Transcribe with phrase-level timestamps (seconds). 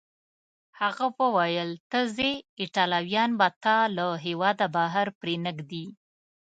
[0.79, 5.85] هغه وویل: ته ځې، ایټالویان به تا له هیواده بهر پرېنږدي.